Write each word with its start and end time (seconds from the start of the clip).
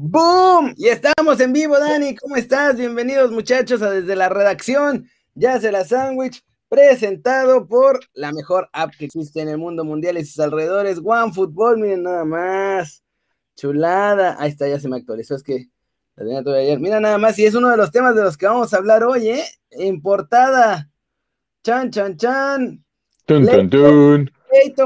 ¡Boom! 0.00 0.74
Y 0.76 0.86
estamos 0.86 1.40
en 1.40 1.52
vivo, 1.52 1.76
Dani. 1.76 2.14
¿Cómo 2.14 2.36
estás? 2.36 2.76
Bienvenidos, 2.76 3.32
muchachos, 3.32 3.82
a 3.82 3.90
desde 3.90 4.14
la 4.14 4.28
redacción. 4.28 5.10
Ya 5.34 5.58
se 5.58 5.72
la 5.72 5.84
sándwich, 5.84 6.44
presentado 6.68 7.66
por 7.66 7.98
la 8.12 8.30
mejor 8.30 8.70
app 8.72 8.92
que 8.96 9.06
existe 9.06 9.40
en 9.40 9.48
el 9.48 9.58
mundo 9.58 9.84
mundial 9.84 10.16
y 10.16 10.24
sus 10.24 10.38
alrededores, 10.38 11.00
OneFootball. 11.02 11.78
Miren 11.78 12.04
nada 12.04 12.24
más. 12.24 13.02
Chulada. 13.56 14.36
Ahí 14.38 14.50
está, 14.50 14.68
ya 14.68 14.78
se 14.78 14.88
me 14.88 14.98
actualizó. 14.98 15.34
Es 15.34 15.42
que 15.42 15.66
la 16.14 16.24
tenía 16.24 16.44
todavía 16.44 16.66
ayer. 16.66 16.78
Mira 16.78 17.00
nada 17.00 17.18
más, 17.18 17.36
y 17.40 17.46
es 17.46 17.56
uno 17.56 17.68
de 17.68 17.76
los 17.76 17.90
temas 17.90 18.14
de 18.14 18.22
los 18.22 18.36
que 18.36 18.46
vamos 18.46 18.72
a 18.72 18.76
hablar 18.76 19.02
hoy, 19.02 19.30
¿eh? 19.30 19.44
En 19.72 20.00
portada. 20.00 20.88
Chan, 21.64 21.90
chan, 21.90 22.16
chan. 22.16 22.84
Tun, 23.26 23.44
tun, 23.48 23.68
tun. 23.68 24.30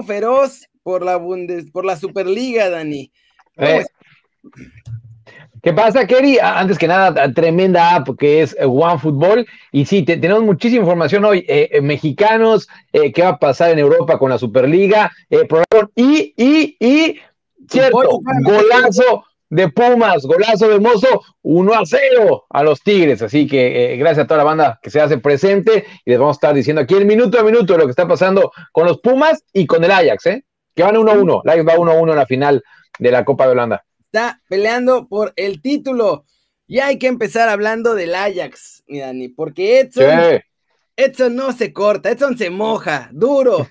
Feroz 0.06 0.66
por 0.82 1.04
la 1.04 1.16
Bundes, 1.16 1.70
por 1.70 1.84
la 1.84 1.98
Superliga, 1.98 2.70
Dani. 2.70 3.12
Eh, 3.58 3.84
¿Qué 5.62 5.72
pasa, 5.72 6.06
Kerry? 6.08 6.38
Ah, 6.42 6.58
Antes 6.58 6.76
que 6.76 6.88
nada, 6.88 7.32
tremenda 7.32 7.94
app 7.94 8.08
que 8.18 8.42
es 8.42 8.56
eh, 8.58 8.64
OneFootball. 8.64 9.46
Y 9.70 9.84
sí, 9.86 10.02
te- 10.02 10.16
tenemos 10.16 10.42
muchísima 10.42 10.80
información 10.82 11.24
hoy. 11.24 11.44
eh, 11.48 11.68
eh, 11.72 11.80
mexicanos, 11.80 12.68
eh, 12.92 13.12
qué 13.12 13.22
va 13.22 13.28
a 13.30 13.38
pasar 13.38 13.70
en 13.70 13.78
Europa 13.78 14.18
con 14.18 14.30
la 14.30 14.38
Superliga. 14.38 15.12
eh, 15.30 15.46
y, 15.94 16.34
y, 16.36 16.76
y, 16.80 17.20
cierto, 17.68 17.92
golazo 18.42 19.24
de 19.50 19.68
Pumas, 19.68 20.24
golazo 20.24 20.66
de 20.68 20.80
Mozo, 20.80 21.22
1 21.42 21.74
a 21.74 21.82
0 21.84 22.44
a 22.50 22.62
los 22.64 22.80
Tigres. 22.82 23.22
Así 23.22 23.46
que 23.46 23.92
eh, 23.92 23.96
gracias 23.98 24.24
a 24.24 24.26
toda 24.26 24.38
la 24.38 24.44
banda 24.44 24.80
que 24.82 24.90
se 24.90 25.00
hace 25.00 25.18
presente. 25.18 25.84
Y 26.04 26.10
les 26.10 26.18
vamos 26.18 26.34
a 26.34 26.38
estar 26.38 26.54
diciendo 26.54 26.82
aquí 26.82 26.94
el 26.94 27.04
minuto 27.06 27.38
a 27.38 27.44
minuto 27.44 27.72
de 27.74 27.78
lo 27.78 27.84
que 27.84 27.90
está 27.90 28.08
pasando 28.08 28.50
con 28.72 28.86
los 28.86 28.98
Pumas 29.00 29.44
y 29.52 29.66
con 29.66 29.84
el 29.84 29.92
Ajax, 29.92 30.26
¿eh? 30.26 30.44
Que 30.74 30.82
van 30.82 30.96
1 30.96 31.08
a 31.12 31.14
1. 31.14 31.42
El 31.44 31.50
Ajax 31.50 31.68
va 31.68 31.78
1 31.78 31.92
a 31.92 31.94
1 31.94 32.12
en 32.12 32.18
la 32.18 32.26
final 32.26 32.64
de 32.98 33.10
la 33.12 33.24
Copa 33.24 33.44
de 33.46 33.52
Holanda. 33.52 33.84
Está 34.12 34.42
peleando 34.46 35.08
por 35.08 35.32
el 35.36 35.62
título. 35.62 36.26
Y 36.66 36.80
hay 36.80 36.98
que 36.98 37.06
empezar 37.06 37.48
hablando 37.48 37.94
del 37.94 38.14
Ajax, 38.14 38.84
mi 38.86 38.98
Dani, 38.98 39.28
porque 39.28 39.80
Edson. 39.80 40.42
Edson 40.96 41.34
no 41.34 41.52
se 41.52 41.72
corta, 41.72 42.10
Edson 42.10 42.36
se 42.36 42.50
moja, 42.50 43.08
duro 43.10 43.66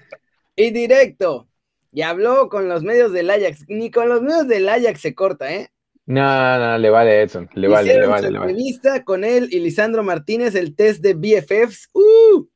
y 0.56 0.72
directo. 0.72 1.48
Y 1.92 2.02
habló 2.02 2.50
con 2.50 2.68
los 2.68 2.82
medios 2.82 3.12
del 3.12 3.30
Ajax. 3.30 3.66
Ni 3.68 3.92
con 3.92 4.10
los 4.10 4.24
medios 4.24 4.48
del 4.48 4.68
Ajax 4.68 5.00
se 5.00 5.14
corta, 5.14 5.54
¿eh? 5.54 5.70
No, 6.08 6.58
no, 6.58 6.76
le 6.80 6.90
vale 6.90 7.22
Edson, 7.22 7.48
le 7.54 7.68
vale, 7.68 8.00
le 8.00 8.08
vale, 8.08 8.28
su 8.28 8.34
le 8.34 8.40
vale. 8.40 8.52
entrevista 8.52 9.04
con 9.04 9.24
él 9.24 9.48
y 9.52 9.60
Lisandro 9.60 10.02
Martínez, 10.02 10.56
el 10.56 10.76
test 10.76 11.04
de 11.04 11.14
BFFs. 11.14 11.92
¡Uh! 11.94 12.48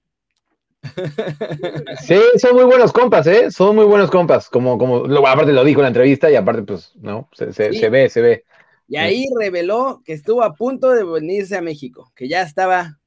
Sí, 2.02 2.20
son 2.38 2.56
muy 2.56 2.66
buenos 2.66 2.92
compas, 2.94 3.26
¿eh? 3.28 3.52
Son 3.52 3.76
muy 3.76 3.86
buenos 3.86 4.12
compas, 4.12 4.50
como, 4.50 4.78
como, 4.78 5.08
lo- 5.08 5.26
aparte 5.28 5.52
lo 5.54 5.64
dijo 5.64 5.80
en 5.80 5.84
la 5.84 5.88
entrevista 5.90 6.30
y 6.30 6.36
aparte, 6.36 6.64
pues, 6.64 6.94
no, 6.96 7.30
se, 7.34 7.54
se, 7.54 7.74
Sí. 7.74 7.80
se 7.80 7.90
ve, 7.90 8.10
se 8.10 8.22
ve. 8.22 8.46
Y 8.88 8.98
ahí 8.98 9.26
reveló 9.40 10.02
que 10.06 10.14
estuvo 10.14 10.44
a 10.44 10.54
punto 10.56 10.90
de 10.92 11.04
venirse 11.04 11.56
a 11.58 11.62
México, 11.62 12.12
que 12.16 12.28
ya 12.28 12.42
estaba 12.42 13.00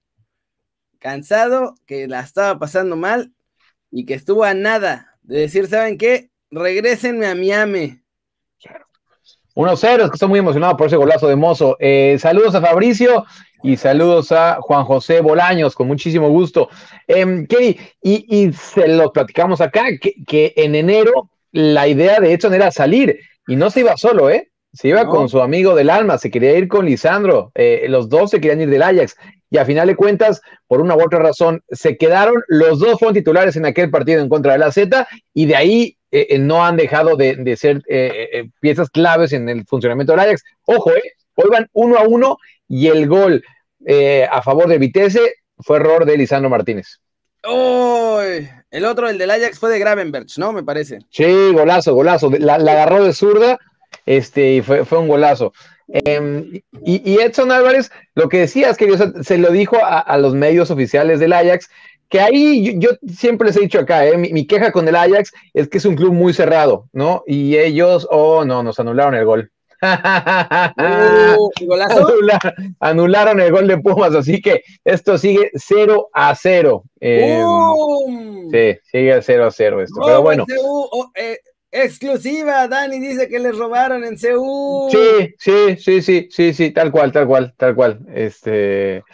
cansado, 0.98 1.74
que 1.86 2.08
la 2.08 2.20
estaba 2.20 2.58
pasando 2.58 2.96
mal 2.96 3.34
y 3.90 4.06
que 4.06 4.14
estuvo 4.14 4.44
a 4.44 4.54
nada 4.54 5.18
de 5.22 5.40
decir, 5.40 5.66
¿saben 5.68 5.98
qué? 5.98 6.30
Regrésenme 6.50 7.26
a 7.26 7.34
Miami. 7.34 8.02
1-0, 9.58 10.04
es 10.04 10.10
que 10.10 10.14
estoy 10.14 10.28
muy 10.28 10.38
emocionado 10.38 10.76
por 10.76 10.86
ese 10.86 10.94
golazo 10.96 11.26
de 11.26 11.34
Mozo. 11.34 11.76
Eh, 11.80 12.16
saludos 12.20 12.54
a 12.54 12.60
Fabricio 12.60 13.24
y 13.64 13.76
saludos 13.76 14.30
a 14.30 14.58
Juan 14.60 14.84
José 14.84 15.20
Bolaños, 15.20 15.74
con 15.74 15.88
muchísimo 15.88 16.28
gusto. 16.30 16.68
Em, 17.08 17.44
Kerry, 17.44 17.76
y, 18.00 18.24
y 18.28 18.52
se 18.52 18.86
lo 18.86 19.12
platicamos 19.12 19.60
acá, 19.60 19.86
que, 20.00 20.14
que 20.28 20.52
en 20.56 20.76
enero 20.76 21.28
la 21.50 21.88
idea 21.88 22.20
de 22.20 22.32
Edson 22.32 22.54
era 22.54 22.70
salir 22.70 23.18
y 23.48 23.56
no 23.56 23.68
se 23.70 23.80
iba 23.80 23.96
solo, 23.96 24.30
¿eh? 24.30 24.48
Se 24.72 24.86
iba 24.88 25.02
No. 25.02 25.10
con 25.10 25.28
su 25.28 25.40
amigo 25.42 25.74
del 25.74 25.90
alma, 25.90 26.18
se 26.18 26.30
quería 26.30 26.56
ir 26.56 26.68
con 26.68 26.86
Lisandro, 26.86 27.50
eh, 27.56 27.86
los 27.88 28.08
dos 28.08 28.30
se 28.30 28.40
querían 28.40 28.60
ir 28.60 28.70
del 28.70 28.82
Ajax 28.82 29.16
y 29.50 29.58
a 29.58 29.64
final 29.64 29.88
de 29.88 29.96
cuentas, 29.96 30.40
por 30.68 30.80
una 30.80 30.94
u 30.94 31.02
otra 31.02 31.18
razón, 31.18 31.64
se 31.70 31.96
quedaron, 31.96 32.34
los 32.46 32.78
dos 32.78 32.96
fueron 33.00 33.14
titulares 33.14 33.56
en 33.56 33.66
aquel 33.66 33.90
partido 33.90 34.20
en 34.22 34.28
contra 34.28 34.52
de 34.52 34.58
la 34.58 34.70
Z 34.70 35.08
y 35.34 35.46
de 35.46 35.56
ahí 35.56 35.97
eh, 36.10 36.26
eh, 36.30 36.38
no 36.38 36.64
han 36.64 36.76
dejado 36.76 37.16
de, 37.16 37.36
de 37.36 37.56
ser 37.56 37.82
eh, 37.88 38.28
eh, 38.32 38.50
piezas 38.60 38.90
claves 38.90 39.32
en 39.32 39.48
el 39.48 39.64
funcionamiento 39.66 40.12
del 40.12 40.20
Ajax. 40.20 40.42
Ojo, 40.64 40.92
eh, 40.92 41.02
hoy 41.34 41.50
van 41.50 41.68
uno 41.72 41.96
a 41.98 42.02
uno 42.02 42.38
y 42.68 42.88
el 42.88 43.06
gol 43.06 43.44
eh, 43.86 44.26
a 44.30 44.42
favor 44.42 44.68
de 44.68 44.78
Vitesse 44.78 45.34
fue 45.58 45.76
error 45.78 46.04
de 46.04 46.16
Lisandro 46.16 46.50
Martínez. 46.50 47.00
¡Uy! 47.46 48.48
El 48.70 48.84
otro, 48.84 49.08
el 49.08 49.18
del 49.18 49.30
Ajax, 49.30 49.58
fue 49.58 49.70
de 49.70 49.78
Gravenberch, 49.78 50.38
¿no? 50.38 50.52
Me 50.52 50.62
parece. 50.62 50.98
Sí, 51.10 51.52
golazo, 51.52 51.94
golazo. 51.94 52.30
La, 52.38 52.58
la 52.58 52.72
agarró 52.72 53.04
de 53.04 53.12
zurda 53.12 53.58
este, 54.06 54.54
y 54.54 54.62
fue, 54.62 54.84
fue 54.84 54.98
un 54.98 55.08
golazo. 55.08 55.52
Em, 55.88 56.60
y, 56.84 57.10
y 57.10 57.20
Edson 57.20 57.50
Álvarez, 57.50 57.90
lo 58.14 58.28
que 58.28 58.40
decía 58.40 58.70
es 58.70 58.76
que 58.76 58.90
o 58.90 58.96
sea, 58.96 59.12
se 59.22 59.38
lo 59.38 59.50
dijo 59.50 59.76
a, 59.82 60.00
a 60.00 60.18
los 60.18 60.34
medios 60.34 60.70
oficiales 60.70 61.20
del 61.20 61.32
Ajax, 61.32 61.70
que 62.08 62.20
ahí 62.20 62.64
yo, 62.64 62.72
yo 62.78 63.12
siempre 63.12 63.48
les 63.48 63.56
he 63.56 63.60
dicho 63.60 63.80
acá, 63.80 64.06
eh, 64.06 64.16
mi, 64.16 64.32
mi 64.32 64.46
queja 64.46 64.72
con 64.72 64.88
el 64.88 64.96
Ajax 64.96 65.32
es 65.52 65.68
que 65.68 65.78
es 65.78 65.84
un 65.84 65.96
club 65.96 66.12
muy 66.12 66.32
cerrado, 66.32 66.88
¿no? 66.92 67.22
Y 67.26 67.56
ellos, 67.56 68.06
oh 68.10 68.44
no, 68.44 68.62
nos 68.62 68.80
anularon 68.80 69.14
el 69.14 69.24
gol. 69.24 69.50
¡Uh! 69.80 71.50
Anularon 72.80 73.40
el 73.40 73.52
gol 73.52 73.68
de 73.68 73.78
Pumas, 73.78 74.14
así 74.14 74.40
que 74.40 74.62
esto 74.84 75.18
sigue 75.18 75.50
0 75.54 76.08
a 76.12 76.34
0. 76.34 76.84
Em, 77.00 77.44
¡Bum! 77.44 78.50
sí, 78.50 78.78
sigue 78.84 79.22
0 79.22 79.46
a 79.46 79.50
0 79.50 79.82
esto. 79.82 80.00
Pero 80.04 80.22
bueno. 80.22 80.44
CU, 80.46 80.88
oh, 80.90 81.10
eh, 81.14 81.38
exclusiva, 81.70 82.66
Dani 82.66 82.98
dice 82.98 83.28
que 83.28 83.38
les 83.38 83.56
robaron 83.56 84.04
en 84.04 84.16
CU. 84.16 84.88
Sí, 84.90 85.34
sí, 85.38 85.76
sí, 85.76 86.02
sí, 86.02 86.28
sí, 86.30 86.54
sí, 86.54 86.70
tal 86.72 86.90
cual, 86.90 87.12
tal 87.12 87.26
cual, 87.26 87.54
tal 87.56 87.74
cual. 87.74 88.00
Este, 88.14 89.04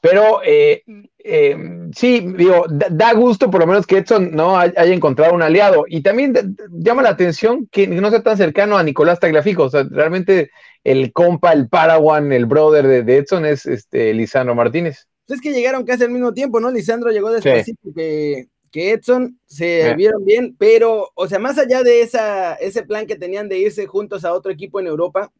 pero 0.00 0.42
eh, 0.44 0.84
eh, 1.26 1.56
sí, 1.96 2.20
digo, 2.36 2.66
da, 2.70 2.86
da 2.90 3.12
gusto 3.14 3.50
por 3.50 3.60
lo 3.60 3.66
menos 3.66 3.86
que 3.86 3.96
Edson 3.98 4.30
no 4.32 4.58
hay- 4.58 4.72
haya 4.76 4.92
encontrado 4.94 5.34
un 5.34 5.42
aliado. 5.42 5.84
Y 5.88 6.02
también 6.02 6.34
llama 6.70 7.02
la 7.02 7.08
atención 7.08 7.66
que 7.72 7.86
no 7.88 8.10
sea 8.10 8.22
tan 8.22 8.36
cercano 8.36 8.76
a 8.76 8.82
Nicolás 8.82 9.18
Tagliafico. 9.20 9.64
O 9.64 9.70
sea, 9.70 9.84
realmente 9.90 10.50
el 10.84 11.12
compa, 11.12 11.52
el 11.52 11.68
Paraguan, 11.68 12.30
el 12.32 12.44
brother 12.46 12.86
de, 12.86 13.02
de 13.02 13.16
Edson 13.16 13.46
es 13.46 13.64
este 13.64 14.12
Lisandro 14.12 14.54
Martínez. 14.54 15.08
Es 15.26 15.40
que 15.40 15.52
llegaron 15.54 15.84
casi 15.84 16.04
al 16.04 16.10
mismo 16.10 16.34
tiempo, 16.34 16.60
¿no? 16.60 16.70
Lisandro 16.70 17.10
llegó 17.10 17.32
después 17.32 17.64
que, 17.96 18.44
que 18.70 18.90
Edson, 18.92 19.40
se 19.46 19.88
Sí. 19.88 19.94
vieron 19.96 20.22
bien, 20.26 20.54
pero, 20.58 21.08
o 21.14 21.26
sea, 21.26 21.38
más 21.38 21.56
allá 21.56 21.82
de 21.82 22.02
esa, 22.02 22.54
ese 22.56 22.82
plan 22.82 23.06
que 23.06 23.16
tenían 23.16 23.48
de 23.48 23.58
irse 23.58 23.86
juntos 23.86 24.26
a 24.26 24.34
otro 24.34 24.52
equipo 24.52 24.78
en 24.80 24.88
Europa, 24.88 25.32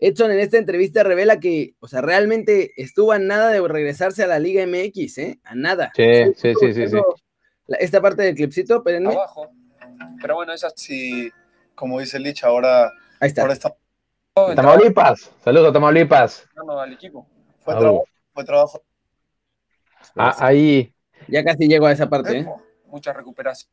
Edson 0.00 0.30
en 0.30 0.40
esta 0.40 0.56
entrevista 0.58 1.02
revela 1.02 1.38
que, 1.40 1.74
o 1.80 1.86
sea, 1.88 2.00
realmente 2.00 2.72
estuvo 2.76 3.12
a 3.12 3.18
nada 3.18 3.50
de 3.50 3.60
regresarse 3.66 4.22
a 4.24 4.26
la 4.26 4.38
Liga 4.38 4.62
MX, 4.66 5.18
¿eh? 5.18 5.40
A 5.44 5.54
nada. 5.54 5.92
Sí, 5.94 6.04
sí, 6.36 6.54
sí, 6.58 6.72
sí, 6.74 6.88
sí. 6.88 6.96
La- 7.66 7.76
Esta 7.76 8.00
parte 8.00 8.22
del 8.22 8.34
clipcito, 8.34 8.76
espérenme. 8.78 9.12
abajo. 9.12 9.48
Pero 10.20 10.34
bueno, 10.36 10.52
esa 10.52 10.70
sí, 10.74 11.30
como 11.74 12.00
dice 12.00 12.18
Lich, 12.18 12.42
ahora, 12.44 12.90
Ahí 13.20 13.28
está. 13.28 13.42
ahora 13.42 13.52
está. 13.54 13.76
Tamaulipas, 14.34 15.30
saludos 15.44 15.68
a 15.68 15.72
Tamaulipas. 15.72 16.48
al 16.78 16.92
equipo. 16.92 17.26
Fue, 17.60 17.74
Ah, 17.74 17.78
trabajo, 17.78 18.04
fue 18.32 18.44
trabajo. 18.44 18.82
Ah, 20.16 20.34
ahí. 20.38 20.94
Ya 21.28 21.44
casi 21.44 21.68
llego 21.68 21.86
a 21.86 21.92
esa 21.92 22.08
parte, 22.08 22.38
¿eh? 22.38 22.46
Mucha 22.86 23.12
recuperación, 23.12 23.70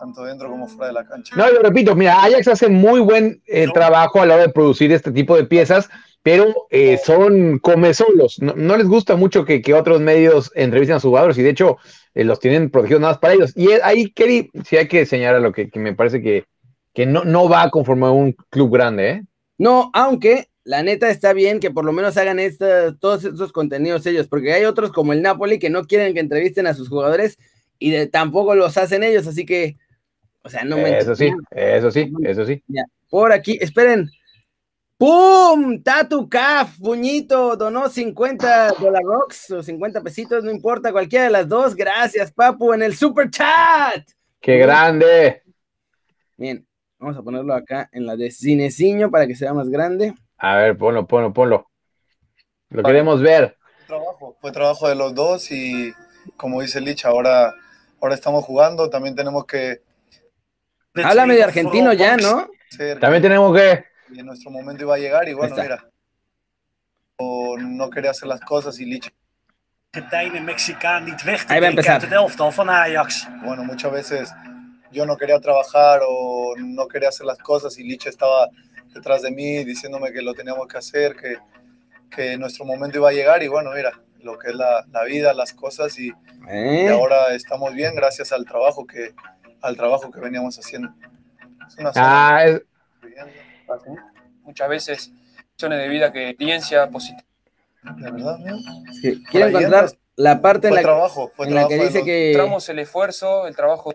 tanto 0.00 0.24
dentro 0.24 0.48
como 0.50 0.66
fuera 0.66 0.88
de 0.88 0.94
la 0.94 1.04
cancha. 1.06 1.36
No, 1.36 1.46
yo 1.52 1.60
repito, 1.60 1.94
mira, 1.94 2.22
Ajax 2.24 2.48
hace 2.48 2.68
muy 2.68 2.98
buen 3.00 3.40
eh, 3.46 3.66
No. 3.66 3.72
trabajo 3.72 4.20
a 4.20 4.26
la 4.26 4.34
hora 4.34 4.46
de 4.46 4.52
producir 4.52 4.90
este 4.92 5.12
tipo 5.12 5.36
de 5.36 5.44
piezas, 5.44 5.88
pero 6.22 6.52
eh, 6.70 6.98
son 7.04 7.58
comezolos. 7.60 8.38
No, 8.40 8.54
no 8.56 8.76
les 8.76 8.88
gusta 8.88 9.14
mucho 9.16 9.44
que, 9.44 9.62
que 9.62 9.74
otros 9.74 10.00
medios 10.00 10.50
entrevisten 10.54 10.96
a 10.96 11.00
sus 11.00 11.10
jugadores 11.10 11.38
y 11.38 11.42
de 11.42 11.50
hecho 11.50 11.76
eh, 12.14 12.24
los 12.24 12.40
tienen 12.40 12.70
protegidos 12.70 13.02
nada 13.02 13.12
más 13.12 13.20
para 13.20 13.34
ellos. 13.34 13.52
Y 13.56 13.68
ahí, 13.82 14.10
Kerry, 14.10 14.50
sí 14.64 14.76
hay 14.76 14.88
que 14.88 15.06
señalar 15.06 15.40
lo 15.40 15.52
que, 15.52 15.70
que 15.70 15.78
me 15.78 15.94
parece 15.94 16.20
que, 16.20 16.44
que 16.94 17.06
no, 17.06 17.24
no 17.24 17.48
va 17.48 17.62
a 17.62 17.70
conformar 17.70 18.10
un 18.10 18.32
club 18.50 18.72
grande, 18.74 19.10
¿eh? 19.10 19.22
No, 19.58 19.90
aunque 19.92 20.48
la 20.64 20.82
neta 20.82 21.08
está 21.10 21.32
bien 21.32 21.60
que 21.60 21.70
por 21.70 21.84
lo 21.84 21.92
menos 21.92 22.16
hagan 22.16 22.38
esta- 22.38 22.94
todos 22.96 23.24
estos 23.24 23.52
contenidos 23.52 24.04
ellos, 24.06 24.26
porque 24.28 24.52
hay 24.52 24.64
otros 24.64 24.90
como 24.92 25.12
el 25.12 25.20
Napoli 25.22 25.58
que 25.58 25.70
no 25.70 25.84
quieren 25.84 26.14
que 26.14 26.20
entrevisten 26.20 26.66
a 26.66 26.74
sus 26.74 26.88
jugadores 26.88 27.38
y 27.78 27.90
de- 27.90 28.06
tampoco 28.06 28.54
los 28.54 28.76
hacen 28.76 29.02
ellos, 29.02 29.26
así 29.26 29.44
que, 29.46 29.76
o 30.42 30.48
sea, 30.48 30.64
no 30.64 30.76
me 30.76 30.98
Eso 30.98 31.14
sí, 31.14 31.30
eso 31.50 31.90
sí, 31.90 32.12
eso 32.22 32.44
sí. 32.46 32.62
Por 33.08 33.32
aquí, 33.32 33.58
esperen. 33.60 34.10
¡Pum! 34.96 35.82
Tatu 35.82 36.28
Caf, 36.28 36.78
puñito, 36.78 37.56
donó 37.56 37.88
50 37.88 38.72
dólares 38.72 39.06
rocks 39.06 39.50
o 39.50 39.62
50 39.62 40.02
pesitos, 40.02 40.44
no 40.44 40.50
importa, 40.50 40.92
cualquiera 40.92 41.24
de 41.24 41.30
las 41.30 41.48
dos. 41.48 41.74
Gracias, 41.74 42.30
Papu, 42.30 42.74
en 42.74 42.82
el 42.82 42.94
super 42.94 43.30
chat. 43.30 44.06
¡Qué 44.40 44.58
grande! 44.58 45.42
Bien, 46.36 46.66
vamos 46.98 47.16
a 47.16 47.22
ponerlo 47.22 47.54
acá 47.54 47.88
en 47.92 48.04
la 48.04 48.14
de 48.14 48.30
Cineciño 48.30 49.10
para 49.10 49.26
que 49.26 49.34
sea 49.34 49.54
más 49.54 49.70
grande. 49.70 50.12
A 50.36 50.56
ver, 50.56 50.76
ponlo, 50.76 51.06
ponlo, 51.06 51.32
ponlo. 51.32 51.70
Lo 52.68 52.82
Vale. 52.82 52.92
queremos 52.92 53.22
ver. 53.22 53.56
Trabajo, 53.86 54.36
fue 54.38 54.52
trabajo 54.52 54.86
de 54.86 54.96
los 54.96 55.14
dos 55.14 55.50
y 55.50 55.94
como 56.36 56.60
dice 56.60 56.80
Lich, 56.80 57.04
ahora, 57.06 57.54
ahora 58.00 58.14
estamos 58.14 58.44
jugando, 58.44 58.90
también 58.90 59.14
tenemos 59.14 59.46
que... 59.46 59.80
Háblame 60.94 61.34
de 61.34 61.44
argentino 61.44 61.92
ya, 61.92 62.16
¿no? 62.16 62.48
Ser- 62.68 62.98
También 63.00 63.22
tenemos 63.22 63.56
que 63.56 63.84
que 64.14 64.22
nuestro 64.24 64.50
momento 64.50 64.82
iba 64.82 64.94
a 64.96 64.98
llegar 64.98 65.28
y 65.28 65.34
bueno, 65.34 65.54
mira, 65.56 65.84
no 67.58 67.90
quería 67.90 68.10
hacer 68.10 68.28
las 68.28 68.40
cosas 68.40 68.78
y 68.80 68.84
Lich. 68.86 69.12
Mexicaan 70.44 71.04
niet 71.04 71.22
weg 71.24 71.44
te 71.44 71.54
uit 71.54 72.02
het 72.02 72.12
elftal 72.12 72.52
van 72.52 72.68
Ajax. 72.68 73.26
Bueno, 73.44 73.64
muchas 73.64 73.90
veces 73.92 74.32
yo 74.92 75.04
no 75.04 75.16
quería 75.16 75.38
trabajar 75.40 76.00
o 76.06 76.54
no 76.56 76.86
quería 76.86 77.08
hacer 77.08 77.26
las 77.26 77.38
cosas 77.38 77.78
y 77.78 77.82
Lich 77.84 78.06
estaba 78.06 78.48
detrás 78.94 79.22
de 79.22 79.30
mí 79.30 79.64
diciéndome 79.64 80.12
que 80.12 80.22
lo 80.22 80.32
teníamos 80.34 80.66
que 80.68 80.78
hacer, 80.78 81.16
que, 81.16 81.36
que 82.10 82.36
nuestro 82.36 82.64
momento 82.64 82.98
iba 82.98 83.08
a 83.08 83.12
llegar 83.12 83.42
y 83.42 83.48
bueno, 83.48 83.70
mira, 83.74 83.92
lo 84.22 84.38
que 84.38 84.50
es 84.50 84.54
la, 84.54 84.84
la 84.90 85.04
vida, 85.04 85.32
las 85.34 85.52
cosas 85.52 85.98
y, 85.98 86.08
y, 86.08 86.12
¿Eh? 86.48 86.88
ahora 86.90 87.34
estamos 87.34 87.72
bien 87.74 87.94
gracias 87.94 88.32
al 88.32 88.44
trabajo 88.44 88.86
que, 88.86 89.14
al 89.62 89.76
trabajo 89.76 90.10
que 90.10 90.20
veníamos 90.20 90.58
haciendo. 90.58 90.92
Es 91.68 91.76
una 91.78 91.92
Ah, 91.96 92.44
es- 92.46 92.62
Muchas 94.42 94.68
veces 94.68 95.12
acciones 95.52 95.78
de 95.78 95.88
vida 95.88 96.12
que 96.12 96.30
experiencia 96.30 96.88
positiva. 96.90 97.22
¿De 97.96 98.10
verdad, 98.10 98.34
amigo? 98.34 98.58
Sí, 99.00 99.22
Quiero 99.30 99.46
encontrar 99.48 99.74
andas. 99.84 99.98
la 100.16 100.40
parte 100.42 100.68
en 100.68 100.74
la, 100.74 100.82
trabajo, 100.82 101.30
fue 101.34 101.46
en 101.46 101.54
la 101.54 101.68
que 101.68 101.78
dice 101.78 102.04
que, 102.04 102.32
Mostramos 102.34 102.68
el 102.68 102.78
esfuerzo, 102.80 103.46
el 103.46 103.54
trabajo. 103.56 103.94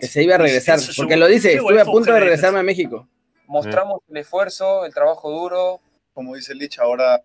Que 0.00 0.06
se 0.06 0.22
iba 0.22 0.36
a 0.36 0.38
regresar, 0.38 0.78
porque 0.96 1.16
lo 1.16 1.26
dice, 1.26 1.54
estuve 1.54 1.80
a 1.80 1.84
punto 1.84 2.12
de 2.12 2.20
regresarme 2.20 2.60
a 2.60 2.62
México. 2.62 3.08
Mostramos 3.46 4.00
el 4.08 4.18
esfuerzo, 4.18 4.84
el 4.84 4.92
trabajo 4.94 5.30
duro. 5.30 5.80
como 6.12 6.34
dice 6.34 6.54
Lich, 6.54 6.78
ahora 6.78 7.22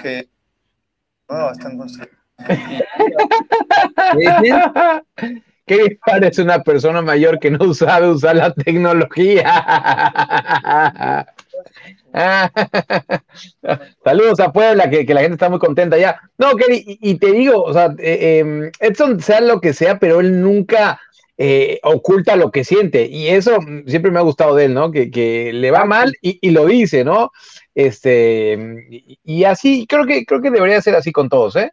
que 0.00 0.28
no, 1.28 1.50
están 1.52 1.78
construyendo. 1.78 2.19
¿Qué 5.66 5.98
parece 6.04 6.42
una 6.42 6.62
persona 6.62 7.00
mayor 7.00 7.38
que 7.38 7.50
no 7.50 7.72
sabe 7.74 8.08
usar 8.08 8.36
la 8.36 8.52
tecnología? 8.52 11.26
Saludos 14.04 14.40
a 14.40 14.52
Puebla, 14.52 14.90
que, 14.90 15.06
que 15.06 15.14
la 15.14 15.20
gente 15.20 15.34
está 15.34 15.48
muy 15.48 15.60
contenta 15.60 15.96
ya. 15.96 16.20
No, 16.38 16.56
Kerry, 16.56 16.98
y, 17.00 17.14
te 17.18 17.30
digo, 17.30 17.62
o 17.62 17.72
sea, 17.72 17.94
eh, 17.98 18.42
eh, 18.42 18.72
Edson 18.80 19.20
sea 19.20 19.40
lo 19.40 19.60
que 19.60 19.72
sea, 19.72 20.00
pero 20.00 20.18
él 20.18 20.40
nunca 20.40 21.00
eh, 21.38 21.78
oculta 21.84 22.34
lo 22.34 22.50
que 22.50 22.64
siente. 22.64 23.06
Y 23.06 23.28
eso 23.28 23.60
siempre 23.86 24.10
me 24.10 24.18
ha 24.18 24.22
gustado 24.22 24.56
de 24.56 24.64
él, 24.64 24.74
¿no? 24.74 24.90
Que, 24.90 25.52
le 25.54 25.70
va 25.70 25.84
mal 25.84 26.16
y, 26.20 26.40
y 26.42 26.50
lo 26.50 26.66
dice, 26.66 27.04
¿no? 27.04 27.30
Este, 27.76 28.58
y, 28.90 29.20
y 29.22 29.44
así, 29.44 29.86
creo 29.88 30.04
que, 30.04 30.24
creo 30.24 30.42
que 30.42 30.50
debería 30.50 30.82
ser 30.82 30.96
así 30.96 31.12
con 31.12 31.28
todos, 31.28 31.54
¿eh? 31.54 31.70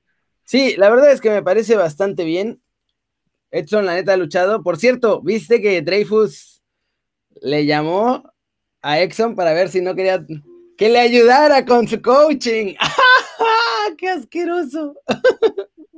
Sí, 0.47 0.75
la 0.77 0.89
verdad 0.89 1.11
es 1.11 1.19
que 1.19 1.29
me 1.29 1.43
parece 1.43 1.75
bastante 1.75 2.23
bien. 2.23 2.61
Edson, 3.51 3.85
la 3.85 3.95
neta, 3.95 4.13
ha 4.13 4.17
luchado. 4.17 4.63
Por 4.63 4.77
cierto, 4.77 5.21
¿viste 5.21 5.61
que 5.61 5.81
Dreyfus 5.81 6.63
le 7.41 7.65
llamó 7.65 8.23
a 8.81 9.01
Exxon 9.01 9.35
para 9.35 9.51
ver 9.51 9.67
si 9.67 9.81
no 9.81 9.93
quería 9.93 10.25
que 10.77 10.87
le 10.87 10.99
ayudara 10.99 11.65
con 11.65 11.85
su 11.85 12.01
coaching? 12.01 12.75
¡Qué 13.97 14.07
asqueroso! 14.07 14.95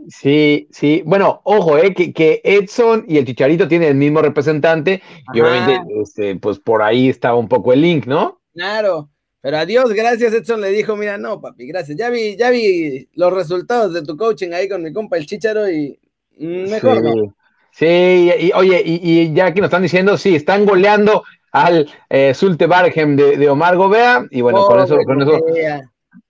Sí, 0.07 0.67
sí. 0.71 1.03
Bueno, 1.05 1.41
ojo, 1.43 1.77
eh, 1.77 1.93
que, 1.93 2.11
que 2.11 2.41
Edson 2.43 3.05
y 3.07 3.19
el 3.19 3.25
Chicharito 3.25 3.67
tienen 3.67 3.89
el 3.89 3.97
mismo 3.97 4.19
representante 4.19 5.03
y 5.31 5.41
obviamente, 5.41 5.93
este, 6.01 6.35
pues 6.37 6.57
por 6.57 6.81
ahí 6.81 7.09
estaba 7.09 7.37
un 7.37 7.47
poco 7.47 7.71
el 7.71 7.81
link, 7.81 8.07
¿no? 8.07 8.41
Claro. 8.55 9.11
Pero 9.41 9.57
adiós, 9.57 9.93
gracias. 9.93 10.33
Edson 10.33 10.61
le 10.61 10.69
dijo: 10.69 10.95
Mira, 10.95 11.17
no, 11.17 11.39
papi, 11.39 11.67
gracias. 11.67 11.97
Ya 11.97 12.09
vi, 12.09 12.35
ya 12.35 12.49
vi 12.49 13.07
los 13.13 13.33
resultados 13.33 13.93
de 13.93 14.01
tu 14.03 14.17
coaching 14.17 14.51
ahí 14.51 14.67
con 14.67 14.83
mi 14.83 14.91
compa 14.91 15.17
el 15.17 15.25
Chicharo 15.25 15.69
y 15.69 15.99
mejor 16.37 16.97
sí. 16.97 17.03
no. 17.03 17.35
Sí, 17.71 18.31
y, 18.39 18.51
oye, 18.53 18.81
y, 18.83 18.99
y, 19.03 19.33
ya 19.33 19.53
que 19.53 19.61
nos 19.61 19.67
están 19.67 19.83
diciendo, 19.83 20.17
sí, 20.17 20.35
están 20.35 20.65
goleando 20.65 21.23
al 21.51 21.89
eh, 22.09 22.33
Sulte 22.33 22.65
Bargem 22.65 23.15
de, 23.15 23.37
de, 23.37 23.49
Omar 23.49 23.77
Gobea, 23.77 24.25
y 24.31 24.41
bueno, 24.41 24.65
con 24.65 24.79
eso, 24.79 24.97
con 25.05 25.21
eso, 25.21 25.39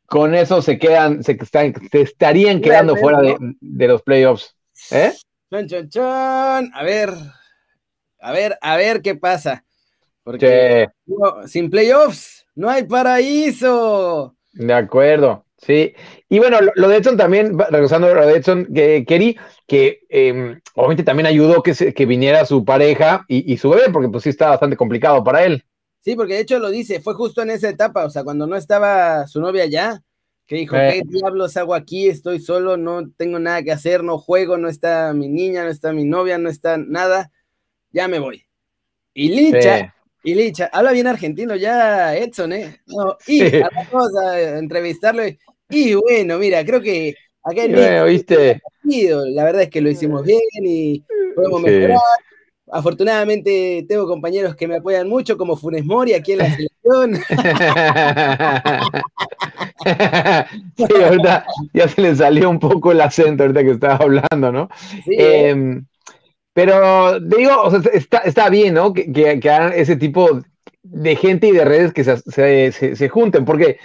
con 0.05 0.35
eso 0.35 0.61
se 0.61 0.77
quedan, 0.77 1.23
se, 1.23 1.31
están, 1.31 1.73
se 1.91 2.01
estarían 2.01 2.61
quedando 2.61 2.95
fuera 2.95 3.21
de, 3.21 3.37
de, 3.61 3.87
los 3.87 4.01
playoffs. 4.03 4.55
¿Eh? 4.91 5.13
Chon, 5.49 5.67
chon, 5.67 5.89
chon. 5.89 6.71
A 6.73 6.83
ver, 6.83 7.13
a 8.19 8.31
ver, 8.31 8.57
a 8.61 8.77
ver 8.77 9.01
qué 9.01 9.15
pasa. 9.15 9.63
Porque 10.23 10.87
sí. 11.05 11.13
no, 11.17 11.47
sin 11.47 11.69
playoffs 11.69 12.38
no 12.59 12.69
hay 12.69 12.83
paraíso. 12.83 14.35
De 14.51 14.73
acuerdo. 14.73 15.45
Sí, 15.57 15.93
y 16.27 16.39
bueno, 16.39 16.59
lo, 16.59 16.71
lo 16.75 16.89
de 16.89 16.97
Edson 16.97 17.15
también, 17.15 17.57
regresando 17.57 18.07
a 18.07 18.13
lo 18.13 18.25
de 18.25 18.35
Edson, 18.35 18.65
que 18.73 19.05
Kerry, 19.05 19.37
que 19.65 20.01
eh, 20.09 20.57
obviamente 20.73 21.03
también 21.03 21.27
ayudó 21.27 21.63
que, 21.63 21.73
se, 21.73 21.93
que 21.93 22.05
viniera 22.05 22.45
su 22.45 22.65
pareja 22.65 23.25
y, 23.29 23.51
y, 23.51 23.57
su 23.57 23.69
bebé, 23.69 23.89
porque 23.91 24.09
pues 24.09 24.23
sí 24.23 24.29
está 24.29 24.49
bastante 24.49 24.75
complicado 24.75 25.23
para 25.23 25.45
él. 25.45 25.63
Sí, 26.01 26.15
porque 26.15 26.33
de 26.33 26.41
hecho 26.41 26.59
lo 26.59 26.69
dice, 26.69 26.99
fue 26.99 27.13
justo 27.13 27.41
en 27.41 27.49
esa 27.49 27.69
etapa, 27.69 28.05
o 28.05 28.09
sea, 28.09 28.25
cuando 28.25 28.45
no 28.45 28.57
estaba 28.57 29.25
su 29.27 29.39
novia 29.39 29.65
ya, 29.65 30.01
que 30.45 30.57
dijo, 30.57 30.75
eh. 30.75 30.91
¿qué 30.93 31.01
diablos 31.05 31.55
hago 31.55 31.75
aquí? 31.75 32.07
Estoy 32.07 32.39
solo, 32.39 32.75
no 32.75 33.09
tengo 33.11 33.39
nada 33.39 33.63
que 33.63 33.71
hacer, 33.71 34.03
no 34.03 34.17
juego, 34.17 34.57
no 34.57 34.67
está 34.67 35.13
mi 35.13 35.29
niña, 35.29 35.63
no 35.63 35.69
está 35.69 35.93
mi 35.93 36.03
novia, 36.03 36.37
no 36.37 36.49
está 36.49 36.77
nada, 36.77 37.31
ya 37.91 38.09
me 38.09 38.19
voy. 38.19 38.45
Y 39.13 39.29
Licha. 39.29 39.93
Y 40.23 40.35
Licha, 40.35 40.69
habla 40.71 40.91
bien 40.91 41.07
argentino 41.07 41.55
ya 41.55 42.15
Edson, 42.15 42.53
¿eh? 42.53 42.79
No, 42.87 43.17
y 43.27 43.41
sí. 43.41 43.61
a 43.61 44.57
entrevistarlo 44.57 45.23
y 45.69 45.93
bueno, 45.93 46.39
mira, 46.39 46.65
creo 46.65 46.81
que 46.81 47.13
acá 47.43 47.63
en 47.63 47.73
bueno, 47.73 48.05
¿viste? 48.05 48.61
la 48.83 49.43
verdad 49.43 49.63
es 49.63 49.69
que 49.69 49.81
lo 49.81 49.89
hicimos 49.89 50.25
bien 50.25 50.39
y 50.63 51.03
podemos 51.35 51.61
sí. 51.61 51.67
mejorar. 51.67 51.97
Afortunadamente 52.71 53.83
tengo 53.87 54.07
compañeros 54.07 54.55
que 54.55 54.67
me 54.67 54.77
apoyan 54.77 55.09
mucho, 55.09 55.37
como 55.37 55.55
Funes 55.55 55.85
Mori 55.85 56.13
aquí 56.13 56.33
en 56.33 56.37
la 56.37 56.51
selección. 56.51 57.15
sí, 60.77 60.85
ahorita 61.03 61.47
ya 61.73 61.87
se 61.87 62.01
le 62.01 62.15
salió 62.15 62.47
un 62.49 62.59
poco 62.59 62.91
el 62.91 63.01
acento 63.01 63.43
ahorita 63.43 63.63
que 63.63 63.71
estaba 63.71 63.95
hablando, 63.95 64.51
¿no? 64.51 64.69
Sí, 65.03 65.15
eh, 65.17 65.81
pero 66.61 67.21
digo, 67.21 67.61
o 67.61 67.71
sea, 67.71 67.79
está, 67.93 68.17
está 68.17 68.49
bien, 68.49 68.73
¿no? 68.73 68.91
Que, 68.91 69.09
que, 69.13 69.39
que, 69.39 69.49
hagan 69.49 69.71
ese 69.73 69.95
tipo 69.95 70.41
de 70.83 71.15
gente 71.15 71.47
y 71.47 71.53
de 71.53 71.63
redes 71.63 71.93
que 71.93 72.03
se, 72.03 72.17
se, 72.17 72.73
se, 72.73 72.97
se 72.97 73.07
junten, 73.07 73.45
porque 73.45 73.77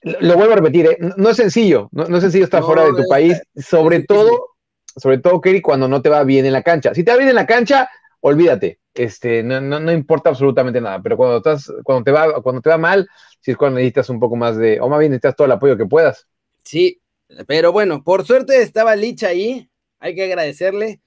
lo 0.00 0.36
vuelvo 0.36 0.52
a 0.52 0.56
repetir, 0.58 0.86
¿eh? 0.86 0.98
no 1.16 1.28
es 1.28 1.36
sencillo, 1.36 1.88
no, 1.90 2.04
no 2.04 2.18
es 2.18 2.22
sencillo 2.22 2.44
estar 2.44 2.60
no, 2.60 2.68
fuera 2.68 2.84
de 2.84 2.92
tu 2.92 3.08
país, 3.08 3.42
sobre 3.56 4.04
todo, 4.04 4.50
sobre 4.94 5.18
todo, 5.18 5.40
Kerry, 5.40 5.60
cuando 5.60 5.88
no 5.88 6.02
te 6.02 6.08
va 6.08 6.22
bien 6.22 6.46
en 6.46 6.52
la 6.52 6.62
cancha. 6.62 6.94
Si 6.94 7.02
te 7.02 7.10
va 7.10 7.16
bien 7.16 7.30
en 7.30 7.34
la 7.34 7.46
cancha, 7.46 7.88
olvídate, 8.20 8.78
este, 8.94 9.42
no, 9.42 9.60
no, 9.60 9.80
no, 9.80 9.90
importa 9.90 10.30
absolutamente 10.30 10.80
nada, 10.80 11.02
pero 11.02 11.16
cuando 11.16 11.38
estás, 11.38 11.72
cuando 11.82 12.04
te 12.04 12.12
va, 12.12 12.40
cuando 12.42 12.62
te 12.62 12.70
va 12.70 12.78
mal, 12.78 13.08
si 13.40 13.50
es 13.50 13.56
cuando 13.56 13.78
necesitas 13.78 14.08
un 14.08 14.20
poco 14.20 14.36
más 14.36 14.56
de, 14.56 14.80
o 14.80 14.88
más 14.88 15.00
bien 15.00 15.10
necesitas 15.10 15.34
todo 15.34 15.46
el 15.46 15.52
apoyo 15.52 15.76
que 15.76 15.86
puedas. 15.86 16.28
Sí, 16.62 17.00
pero 17.48 17.72
bueno, 17.72 18.04
por 18.04 18.24
suerte 18.24 18.62
estaba 18.62 18.94
Licha 18.94 19.26
ahí, 19.26 19.68
hay 19.98 20.14
que 20.14 20.22
agradecerle 20.22 21.00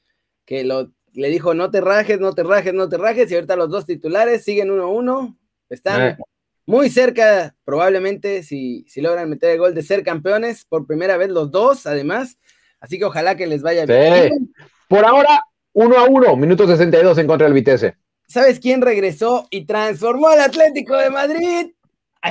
que 0.43 0.63
lo, 0.63 0.91
le 1.17 1.29
dijo 1.29 1.53
no 1.53 1.71
te 1.71 1.81
rajes, 1.81 2.19
no 2.19 2.33
te 2.33 2.43
rajes, 2.43 2.74
no 2.74 2.88
te 2.88 2.97
rajes, 2.97 3.31
y 3.31 3.36
ahorita 3.36 3.55
los 3.55 3.69
dos 3.69 3.86
titulares 3.86 4.43
siguen 4.43 4.71
uno 4.71 4.83
a 4.83 4.88
uno, 4.88 5.38
están 5.69 6.01
eh. 6.01 6.17
muy 6.65 6.89
cerca, 6.89 7.55
probablemente, 7.65 8.43
si, 8.43 8.86
si 8.88 9.01
logran 9.01 9.29
meter 9.29 9.51
el 9.51 9.59
gol 9.59 9.74
de 9.74 9.81
ser 9.81 10.03
campeones, 10.03 10.65
por 10.65 10.86
primera 10.86 11.17
vez 11.17 11.29
los 11.29 11.51
dos, 11.51 11.88
además, 11.88 12.38
así 12.79 13.00
que 13.00 13.05
ojalá 13.05 13.36
que 13.36 13.47
les 13.47 13.62
vaya 13.62 13.86
sí. 13.86 13.93
bien. 13.93 14.53
Por 14.88 15.05
ahora, 15.05 15.43
uno 15.74 15.97
a 15.97 16.03
uno, 16.05 16.36
minuto 16.36 16.67
62 16.67 17.17
en 17.17 17.27
contra 17.27 17.45
del 17.45 17.53
Vitesse. 17.53 17.97
¿Sabes 18.27 18.59
quién 18.59 18.81
regresó 18.81 19.47
y 19.50 19.65
transformó 19.65 20.27
al 20.27 20.41
Atlético 20.41 20.97
de 20.97 21.09
Madrid? 21.09 21.71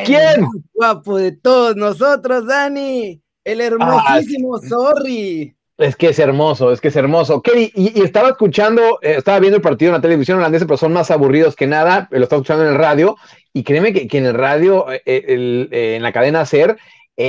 ¿Quién? 0.04 0.40
El 0.40 0.46
guapo 0.74 1.16
de 1.16 1.32
todos 1.32 1.74
nosotros, 1.74 2.46
Dani. 2.46 3.22
El 3.44 3.60
hermosísimo 3.60 4.56
ah, 4.56 4.68
Sorry. 4.68 5.55
Es 5.78 5.94
que 5.94 6.08
es 6.08 6.18
hermoso, 6.18 6.72
es 6.72 6.80
que 6.80 6.88
es 6.88 6.96
hermoso. 6.96 7.42
Kerry, 7.42 7.70
y, 7.74 8.00
y 8.00 8.02
estaba 8.02 8.30
escuchando, 8.30 8.98
eh, 9.02 9.16
estaba 9.18 9.38
viendo 9.40 9.56
el 9.56 9.62
partido 9.62 9.90
en 9.90 9.96
la 9.96 10.00
televisión 10.00 10.38
holandesa, 10.38 10.64
pero 10.64 10.78
son 10.78 10.92
más 10.92 11.10
aburridos 11.10 11.54
que 11.54 11.66
nada. 11.66 12.08
Lo 12.10 12.22
estaba 12.22 12.40
escuchando 12.40 12.64
en 12.64 12.70
el 12.70 12.78
radio. 12.78 13.16
Y 13.52 13.62
créeme 13.62 13.92
que, 13.92 14.08
que 14.08 14.18
en 14.18 14.26
el 14.26 14.34
radio, 14.34 14.90
eh, 14.90 15.02
el, 15.04 15.68
eh, 15.72 15.96
en 15.96 16.02
la 16.02 16.12
cadena 16.12 16.46
SER, 16.46 16.76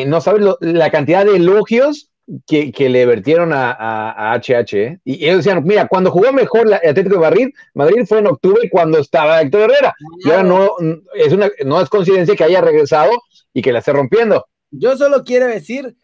no 0.06 0.22
sabes 0.22 0.42
lo, 0.42 0.58
la 0.60 0.92
cantidad 0.92 1.26
de 1.26 1.38
elogios 1.38 2.10
que, 2.46 2.72
que, 2.72 2.90
le 2.90 3.06
vertieron 3.06 3.54
a, 3.54 3.72
a, 3.72 4.34
a 4.34 4.40
HH. 4.40 4.74
¿eh? 4.74 5.00
Y 5.06 5.26
ellos 5.26 5.38
decían, 5.38 5.64
mira, 5.64 5.88
cuando 5.88 6.12
jugó 6.12 6.32
mejor 6.34 6.68
el 6.68 6.74
Atlético 6.74 7.16
de 7.16 7.22
Madrid, 7.22 7.48
Madrid 7.74 8.06
fue 8.08 8.20
en 8.20 8.28
octubre 8.28 8.70
cuando 8.70 9.00
estaba 9.00 9.42
Héctor 9.42 9.72
Herrera. 9.72 9.96
Y 10.26 10.30
ahora 10.32 10.44
no 10.44 10.72
es, 11.16 11.34
una, 11.34 11.50
no 11.66 11.82
es 11.82 11.90
coincidencia 11.90 12.36
que 12.36 12.44
haya 12.44 12.62
regresado 12.62 13.12
y 13.54 13.62
que 13.62 13.72
la 13.72 13.80
esté 13.80 13.94
rompiendo. 13.94 14.46
Yo 14.72 14.98
solo 14.98 15.24
quiero 15.24 15.48
decir, 15.48 15.96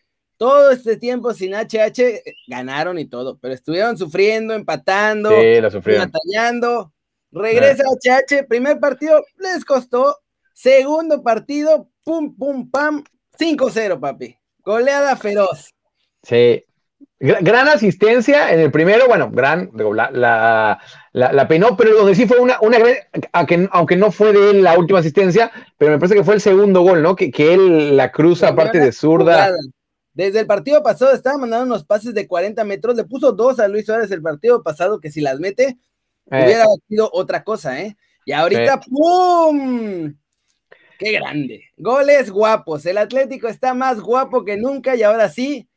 todo 0.43 0.71
este 0.71 0.97
tiempo 0.97 1.33
sin 1.33 1.53
HH 1.53 2.21
ganaron 2.47 2.99
y 2.99 3.05
todo, 3.05 3.37
pero 3.39 3.53
estuvieron 3.53 3.97
sufriendo, 3.97 4.53
empatando, 4.53 5.29
sí, 5.29 5.61
la 5.61 5.69
batallando. 5.69 6.91
Regresa 7.31 7.85
ah. 7.87 8.23
HH, 8.27 8.47
primer 8.49 8.77
partido 8.77 9.23
les 9.37 9.63
costó, 9.63 10.17
segundo 10.53 11.23
partido, 11.23 11.89
pum, 12.03 12.35
pum, 12.35 12.69
pam, 12.69 13.05
5-0, 13.39 14.01
papi. 14.01 14.37
Goleada 14.65 15.15
feroz. 15.15 15.73
Sí, 16.21 16.65
Gran 17.19 17.69
asistencia 17.69 18.51
en 18.51 18.59
el 18.59 18.69
primero, 18.69 19.07
bueno, 19.07 19.31
gran, 19.31 19.71
la, 19.73 20.11
la, 20.11 20.77
la, 21.13 21.47
peinó, 21.47 21.77
pero 21.77 21.95
donde 21.95 22.15
sí 22.15 22.25
fue 22.25 22.37
una, 22.37 22.57
una 22.59 22.79
aunque, 23.31 23.69
aunque 23.71 23.95
no 23.95 24.11
fue 24.11 24.33
de 24.33 24.49
él 24.49 24.63
la 24.63 24.77
última 24.77 24.99
asistencia, 24.99 25.49
pero 25.77 25.93
me 25.93 25.99
parece 25.99 26.15
que 26.15 26.25
fue 26.25 26.33
el 26.33 26.41
segundo 26.41 26.81
gol, 26.81 27.01
¿no? 27.01 27.15
Que, 27.15 27.31
que 27.31 27.53
él 27.53 27.95
la 27.95 28.11
cruza 28.11 28.49
aparte 28.49 28.77
de 28.79 28.91
zurda. 28.91 29.51
Desde 30.13 30.39
el 30.39 30.47
partido 30.47 30.83
pasado 30.83 31.11
estaba 31.11 31.37
mandando 31.37 31.65
unos 31.65 31.85
pases 31.85 32.13
de 32.13 32.27
40 32.27 32.63
metros, 32.63 32.95
le 32.95 33.03
puso 33.03 33.31
dos 33.31 33.59
a 33.59 33.67
Luis 33.67 33.85
Suárez 33.85 34.11
el 34.11 34.21
partido 34.21 34.61
pasado, 34.61 34.99
que 34.99 35.11
si 35.11 35.21
las 35.21 35.39
mete, 35.39 35.77
eh. 36.31 36.43
hubiera 36.43 36.65
sido 36.87 37.09
otra 37.11 37.43
cosa, 37.43 37.81
¿eh? 37.81 37.97
Y 38.25 38.31
ahorita, 38.31 38.79
¡pum! 38.79 40.15
¡Qué 40.97 41.11
grande! 41.11 41.65
Goles 41.77 42.29
guapos. 42.29 42.85
El 42.85 42.97
Atlético 42.97 43.47
está 43.47 43.73
más 43.73 43.99
guapo 43.99 44.45
que 44.45 44.55
nunca 44.55 44.95
y 44.95 45.03
ahora 45.03 45.29
sí, 45.29 45.67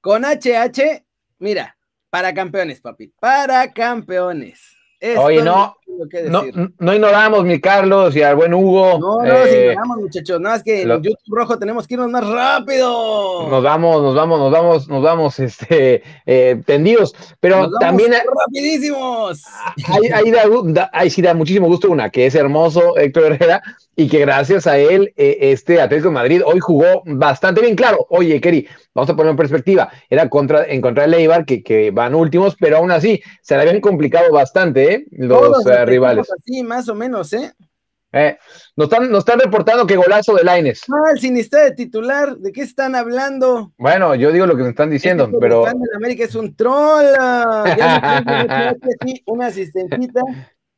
con 0.00 0.24
HH, 0.24 1.04
mira, 1.38 1.76
para 2.10 2.34
campeones, 2.34 2.80
papi, 2.80 3.08
para 3.20 3.72
campeones. 3.72 4.60
Oye, 5.18 5.42
no, 5.42 5.76
no, 6.78 6.94
ignoramos, 6.94 7.44
mi 7.44 7.60
Carlos, 7.60 8.14
y 8.16 8.22
al 8.22 8.36
buen 8.36 8.54
Hugo. 8.54 8.98
No, 8.98 9.22
no 9.22 9.44
eh, 9.44 9.68
ignoramos, 9.70 9.98
muchachos. 9.98 10.40
No, 10.40 10.54
es 10.54 10.62
que 10.62 10.82
en 10.82 10.88
YouTube 11.02 11.18
Rojo 11.28 11.58
tenemos 11.58 11.86
que 11.86 11.94
irnos 11.94 12.10
más 12.10 12.26
rápido. 12.26 13.48
Nos 13.48 13.62
vamos, 13.62 14.02
nos 14.02 14.14
vamos, 14.14 14.38
nos 14.38 14.52
vamos, 14.52 14.88
nos 14.88 15.02
vamos 15.02 15.38
este, 15.38 16.02
eh, 16.26 16.60
tendidos. 16.66 17.14
Pero 17.40 17.70
también. 17.78 18.12
¡Rapidísimos! 18.12 19.44
Ahí, 20.92 21.10
sí 21.10 21.22
da 21.22 21.34
muchísimo 21.34 21.66
gusto 21.66 21.90
una, 21.90 22.10
que 22.10 22.26
es 22.26 22.34
hermoso 22.34 22.96
Héctor 22.96 23.32
Herrera, 23.32 23.62
y 23.96 24.08
que 24.08 24.20
gracias 24.20 24.66
a 24.66 24.78
él, 24.78 25.12
eh, 25.16 25.38
este 25.40 25.80
Atlético 25.80 26.08
de 26.08 26.14
Madrid 26.14 26.42
hoy 26.44 26.60
jugó 26.60 27.02
bastante 27.04 27.60
bien. 27.60 27.76
Claro, 27.76 28.06
oye, 28.10 28.40
Kerry, 28.40 28.66
vamos 28.94 29.10
a 29.10 29.16
poner 29.16 29.30
en 29.30 29.36
perspectiva, 29.36 29.90
era 30.10 30.28
contra, 30.28 30.64
en 30.64 30.80
contra 30.80 31.04
de 31.04 31.10
Leibar, 31.10 31.44
que, 31.44 31.62
que 31.62 31.90
van 31.90 32.14
últimos, 32.14 32.56
pero 32.58 32.78
aún 32.78 32.90
así 32.90 33.22
se 33.40 33.54
le 33.56 33.62
habían 33.62 33.80
complicado 33.80 34.32
bastante, 34.32 34.94
¿eh? 34.94 35.04
Los 35.12 35.64
eh, 35.82 35.86
rivales. 35.86 36.26
Sí, 36.44 36.62
más 36.62 36.88
o 36.88 36.94
menos, 36.94 37.32
¿eh? 37.32 37.52
Eh, 38.16 38.38
nos, 38.76 38.84
están, 38.84 39.10
nos 39.10 39.20
están 39.20 39.40
reportando 39.40 39.86
que 39.86 39.96
golazo 39.96 40.34
de 40.34 40.44
Laines. 40.44 40.82
Ah, 40.88 41.10
el 41.12 41.20
Sinister 41.20 41.64
de 41.64 41.72
titular, 41.72 42.36
¿de 42.36 42.52
qué 42.52 42.62
están 42.62 42.94
hablando? 42.94 43.72
Bueno, 43.76 44.14
yo 44.14 44.30
digo 44.30 44.46
lo 44.46 44.56
que 44.56 44.62
me 44.62 44.68
están 44.68 44.88
diciendo, 44.88 45.24
este 45.24 45.36
pero. 45.40 45.66
El 45.66 45.74
América 45.96 46.22
es 46.22 46.34
un 46.36 46.54
troll. 46.54 47.04
Ya 47.76 48.76
una 49.26 49.46
asistentita 49.46 50.20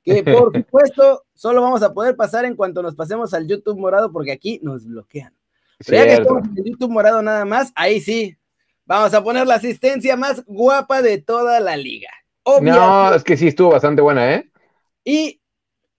que 0.02 0.22
por 0.22 0.56
supuesto 0.56 1.24
solo 1.34 1.60
vamos 1.60 1.82
a 1.82 1.92
poder 1.92 2.16
pasar 2.16 2.44
en 2.44 2.56
cuanto 2.56 2.80
nos 2.80 2.94
pasemos 2.94 3.34
al 3.34 3.46
YouTube 3.46 3.78
morado 3.78 4.10
porque 4.12 4.32
aquí 4.32 4.58
nos 4.62 4.86
bloquean. 4.86 5.34
Pero 5.84 5.98
ya 5.98 6.04
que 6.06 6.14
estamos 6.14 6.44
en 6.44 6.56
el 6.56 6.64
YouTube 6.64 6.90
morado 6.90 7.20
nada 7.20 7.44
más, 7.44 7.70
ahí 7.74 8.00
sí, 8.00 8.34
vamos 8.86 9.12
a 9.12 9.22
poner 9.22 9.46
la 9.46 9.56
asistencia 9.56 10.16
más 10.16 10.42
guapa 10.46 11.02
de 11.02 11.18
toda 11.18 11.60
la 11.60 11.76
liga. 11.76 12.08
No, 12.62 13.12
es 13.12 13.24
que 13.24 13.36
sí 13.36 13.48
estuvo 13.48 13.72
bastante 13.72 14.00
buena, 14.00 14.34
¿eh? 14.34 14.50
Y 15.06 15.40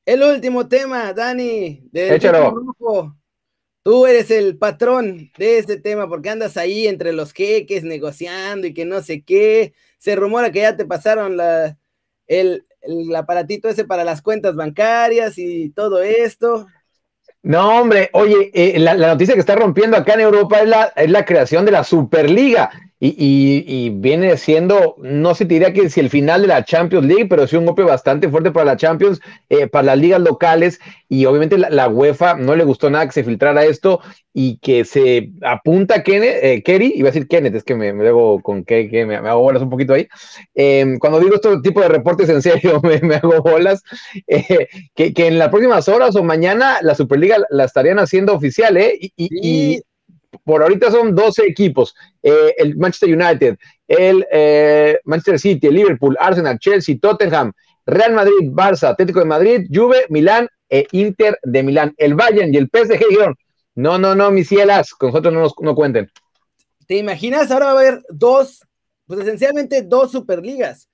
el 0.05 0.21
último 0.21 0.67
tema, 0.67 1.13
Dani, 1.13 1.87
de 1.93 2.13
Échalo. 2.13 2.53
Tú 3.83 4.05
eres 4.05 4.29
el 4.31 4.57
patrón 4.57 5.31
de 5.37 5.59
este 5.59 5.79
tema 5.79 6.09
porque 6.09 6.29
andas 6.29 6.57
ahí 6.57 6.87
entre 6.87 7.13
los 7.13 7.31
queques 7.31 7.85
negociando 7.85 8.67
y 8.67 8.73
que 8.73 8.83
no 8.83 9.01
sé 9.01 9.23
qué. 9.23 9.73
Se 9.97 10.17
rumora 10.17 10.51
que 10.51 10.59
ya 10.59 10.75
te 10.75 10.85
pasaron 10.85 11.37
la, 11.37 11.77
el, 12.27 12.65
el 12.81 13.15
aparatito 13.15 13.69
ese 13.69 13.85
para 13.85 14.03
las 14.03 14.21
cuentas 14.21 14.57
bancarias 14.57 15.37
y 15.37 15.69
todo 15.69 16.01
esto. 16.01 16.67
No, 17.43 17.79
hombre, 17.79 18.09
oye, 18.11 18.51
eh, 18.53 18.77
la, 18.77 18.93
noticia 18.93 19.35
que 19.35 19.39
está 19.39 19.55
rompiendo 19.55 19.95
acá 19.95 20.15
en 20.15 20.19
Europa 20.19 20.59
es 20.59 20.67
la, 20.67 20.91
es 20.97 21.09
la 21.09 21.23
creación 21.23 21.63
de 21.63 21.71
la 21.71 21.85
Superliga. 21.85 22.69
Y, 22.99 23.91
viene 23.91 24.37
siendo, 24.37 24.95
no 24.97 25.35
se 25.35 25.45
diría 25.45 25.71
que 25.71 25.87
si 25.89 25.99
el 25.99 26.09
final 26.09 26.41
de 26.41 26.47
la 26.47 26.65
Champions 26.65 27.05
League, 27.05 27.27
pero 27.27 27.45
sí 27.45 27.55
un 27.55 27.67
golpe 27.67 27.83
bastante 27.83 28.27
fuerte 28.27 28.51
para 28.51 28.65
la 28.65 28.77
Champions, 28.77 29.21
eh, 29.49 29.67
para 29.67 29.87
las 29.87 29.99
ligas 29.99 30.21
locales. 30.21 30.79
Y 31.07 31.25
obviamente 31.25 31.57
la, 31.57 31.87
UEFA 31.87 32.35
no 32.35 32.55
le 32.55 32.63
gustó 32.63 32.89
nada 32.89 33.05
que 33.05 33.11
se 33.11 33.23
filtrara 33.23 33.65
esto 33.65 34.01
y 34.33 34.57
que 34.57 34.83
se 34.83 35.31
apunta 35.43 36.03
Kenneth, 36.03 36.43
eh, 36.43 36.63
Kerry, 36.63 36.93
iba 36.95 37.09
a 37.09 37.11
decir 37.11 37.27
Kenneth, 37.27 37.55
es 37.55 37.63
que 37.63 37.75
me, 37.75 37.93
me 37.93 38.09
con 38.41 38.63
que, 38.65 39.05
me, 39.05 39.15
hago 39.15 39.41
bolas 39.41 39.61
un 39.61 39.69
poquito 39.69 39.93
ahí. 39.93 40.07
Em, 40.55 40.97
cuando 40.97 41.19
digo 41.19 41.35
este 41.35 41.59
tipo 41.61 41.81
de 41.81 41.89
reportes 41.89 42.29
en 42.29 42.41
serio, 42.41 42.81
me, 43.03 43.15
hago 43.15 43.41
bolas, 43.41 43.83
eh, 44.25 44.67
que, 44.95 45.13
en 45.15 45.37
las 45.37 45.49
próximas 45.49 45.87
horas 45.87 46.15
o 46.15 46.23
mañana 46.23 46.79
la 46.81 46.95
Superliga 46.95 47.37
la 47.49 47.65
estarían 47.65 47.99
haciendo 47.99 48.33
oficial, 48.33 48.75
¿eh? 48.77 48.97
y 49.15 49.81
por 50.43 50.61
ahorita 50.61 50.91
son 50.91 51.15
12 51.15 51.43
equipos, 51.45 51.95
eh, 52.21 52.53
el 52.57 52.75
Manchester 52.77 53.15
United, 53.15 53.57
el 53.87 54.25
eh, 54.31 54.99
Manchester 55.05 55.39
City, 55.39 55.67
el 55.67 55.75
Liverpool, 55.75 56.17
Arsenal, 56.19 56.59
Chelsea, 56.59 56.97
Tottenham, 57.01 57.51
Real 57.85 58.13
Madrid, 58.13 58.51
Barça, 58.51 58.89
Atlético 58.89 59.19
de 59.19 59.25
Madrid, 59.25 59.67
Juve, 59.71 60.05
Milán 60.09 60.47
e 60.69 60.85
Inter 60.91 61.39
de 61.43 61.63
Milán. 61.63 61.93
El 61.97 62.15
Bayern 62.15 62.53
y 62.53 62.57
el 62.57 62.69
PSG 62.71 63.07
dijeron, 63.07 63.35
no, 63.75 63.97
no, 63.97 64.15
no, 64.15 64.31
mis 64.31 64.49
cielas, 64.49 64.93
con 64.93 65.09
nosotros 65.09 65.33
no 65.33 65.41
nos 65.41 65.53
no 65.61 65.75
cuenten. 65.75 66.11
¿Te 66.87 66.97
imaginas? 66.97 67.51
Ahora 67.51 67.67
va 67.67 67.71
a 67.71 67.79
haber 67.79 68.03
dos, 68.09 68.65
pues 69.05 69.19
esencialmente 69.21 69.83
dos 69.83 70.11
Superligas. 70.11 70.89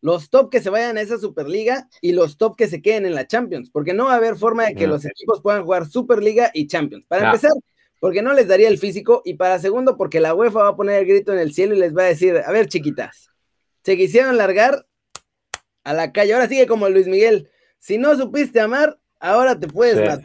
Los 0.00 0.28
top 0.28 0.50
que 0.50 0.60
se 0.60 0.68
vayan 0.68 0.98
a 0.98 1.00
esa 1.00 1.16
Superliga 1.16 1.88
y 2.02 2.12
los 2.12 2.36
top 2.36 2.56
que 2.56 2.68
se 2.68 2.82
queden 2.82 3.06
en 3.06 3.14
la 3.14 3.26
Champions, 3.26 3.70
porque 3.70 3.94
no 3.94 4.06
va 4.06 4.12
a 4.12 4.16
haber 4.16 4.36
forma 4.36 4.66
de 4.66 4.74
que 4.74 4.86
los 4.86 5.06
equipos 5.06 5.40
puedan 5.40 5.64
jugar 5.64 5.86
Superliga 5.86 6.50
y 6.52 6.66
Champions. 6.66 7.06
Para 7.06 7.26
empezar, 7.26 7.52
porque 8.04 8.20
no 8.20 8.34
les 8.34 8.46
daría 8.46 8.68
el 8.68 8.76
físico, 8.76 9.22
y 9.24 9.32
para 9.32 9.58
segundo, 9.58 9.96
porque 9.96 10.20
la 10.20 10.34
UEFA 10.34 10.64
va 10.64 10.68
a 10.68 10.76
poner 10.76 10.98
el 10.98 11.06
grito 11.06 11.32
en 11.32 11.38
el 11.38 11.54
cielo 11.54 11.74
y 11.74 11.78
les 11.78 11.96
va 11.96 12.02
a 12.02 12.08
decir, 12.08 12.36
a 12.36 12.52
ver, 12.52 12.68
chiquitas, 12.68 13.30
se 13.82 13.96
quisieron 13.96 14.36
largar 14.36 14.84
a 15.84 15.94
la 15.94 16.12
calle, 16.12 16.34
ahora 16.34 16.46
sigue 16.46 16.66
como 16.66 16.86
Luis 16.90 17.06
Miguel, 17.06 17.48
si 17.78 17.96
no 17.96 18.14
supiste 18.14 18.60
amar, 18.60 18.98
ahora 19.20 19.58
te 19.58 19.68
puedes 19.68 20.20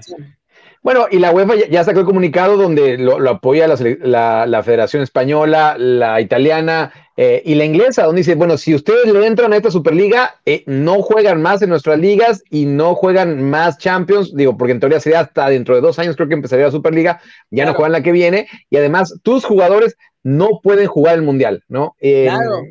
bueno, 0.81 1.07
y 1.09 1.19
la 1.19 1.31
UEFA 1.31 1.55
ya, 1.69 1.85
sacó 1.85 2.01
el 2.01 2.05
comunicado 2.05 2.57
donde 2.57 2.97
lo, 2.97 3.17
apoya 3.29 3.65
la, 3.65 4.61
Federación 4.63 5.01
Española, 5.01 5.77
la 5.77 6.19
italiana 6.19 6.91
eh, 7.21 7.41
y 7.43 7.55
la 7.55 7.65
inglesa, 7.65 8.05
donde 8.05 8.21
dice, 8.21 8.35
bueno, 8.35 8.57
si 8.57 8.73
ustedes 8.73 9.11
le 9.11 9.27
entran 9.27 9.51
a 9.51 9.57
esta 9.57 9.69
Superliga, 9.69 10.35
eh, 10.45 10.63
no 10.67 11.01
juegan 11.01 11.41
más 11.41 11.61
en 11.61 11.67
nuestras 11.67 11.99
ligas 11.99 12.41
y 12.49 12.65
no 12.65 12.95
juegan 12.95 13.43
más 13.43 13.77
Champions, 13.77 14.33
digo, 14.33 14.55
porque 14.55 14.71
en 14.71 14.79
teoría 14.79 15.01
sería 15.01 15.19
hasta 15.19 15.49
dentro 15.49 15.75
de 15.75 15.81
dos 15.81 15.99
años 15.99 16.15
creo 16.15 16.29
que 16.29 16.35
empezaría 16.35 16.67
la 16.67 16.71
Superliga, 16.71 17.19
ya 17.51 17.65
no 17.65 17.73
juegan 17.73 17.91
la 17.91 18.03
que 18.03 18.13
viene, 18.13 18.47
y 18.69 18.77
además 18.77 19.19
tus 19.21 19.43
jugadores 19.43 19.97
no 20.23 20.61
pueden 20.63 20.87
jugar 20.87 21.15
el 21.15 21.23
Mundial, 21.23 21.61
¿no? 21.67 21.93
Eh, 21.99 22.27
claro. 22.27 22.63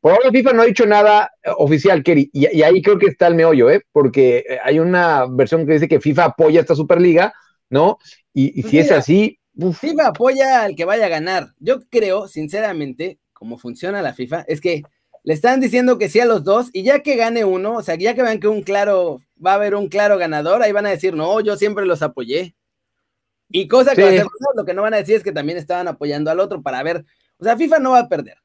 Por 0.00 0.10
ahora 0.10 0.32
FIFA 0.32 0.52
no 0.54 0.62
ha 0.62 0.66
dicho 0.66 0.84
nada 0.84 1.30
oficial, 1.58 2.02
Kerry, 2.02 2.30
y, 2.32 2.60
ahí 2.62 2.82
creo 2.82 2.98
que 2.98 3.06
está 3.06 3.28
el 3.28 3.36
meollo, 3.36 3.70
¿eh? 3.70 3.82
porque 3.92 4.58
hay 4.64 4.80
una 4.80 5.26
versión 5.30 5.64
que 5.64 5.74
dice 5.74 5.86
que 5.86 6.00
FIFA 6.00 6.24
apoya 6.24 6.60
esta 6.60 6.74
Superliga, 6.74 7.32
¿no? 7.70 7.98
Y, 8.34 8.60
si 8.64 8.80
es 8.80 8.90
así... 8.90 9.38
FIFA 9.54 10.08
apoya 10.08 10.62
al 10.62 10.74
que 10.74 10.84
vaya 10.84 11.06
a 11.06 11.08
ganar. 11.08 11.50
Yo 11.60 11.78
creo, 11.88 12.26
sinceramente, 12.26 13.20
cómo 13.38 13.56
funciona 13.58 14.02
la 14.02 14.14
FIFA, 14.14 14.44
es 14.48 14.60
que 14.60 14.82
le 15.22 15.34
están 15.34 15.60
diciendo 15.60 15.98
que 15.98 16.08
sí 16.08 16.20
a 16.20 16.26
los 16.26 16.44
dos, 16.44 16.70
y 16.72 16.82
ya 16.82 17.00
que 17.00 17.16
gane 17.16 17.44
uno, 17.44 17.74
o 17.74 17.82
sea, 17.82 17.94
ya 17.94 18.14
que 18.14 18.22
vean 18.22 18.40
que 18.40 18.48
un 18.48 18.62
claro, 18.62 19.20
va 19.44 19.52
a 19.52 19.54
haber 19.54 19.74
un 19.74 19.88
claro 19.88 20.18
ganador, 20.18 20.62
ahí 20.62 20.72
van 20.72 20.86
a 20.86 20.90
decir, 20.90 21.14
no, 21.14 21.40
yo 21.40 21.56
siempre 21.56 21.86
los 21.86 22.02
apoyé. 22.02 22.54
Y 23.50 23.68
cosa 23.68 23.94
que 23.94 24.24
lo 24.54 24.64
que 24.64 24.74
no 24.74 24.82
van 24.82 24.94
a 24.94 24.98
decir 24.98 25.16
es 25.16 25.22
que 25.22 25.32
también 25.32 25.58
estaban 25.58 25.88
apoyando 25.88 26.30
al 26.30 26.40
otro 26.40 26.62
para 26.62 26.82
ver, 26.82 27.04
o 27.38 27.44
sea, 27.44 27.56
FIFA 27.56 27.78
no 27.78 27.92
va 27.92 28.00
a 28.00 28.08
perder. 28.08 28.36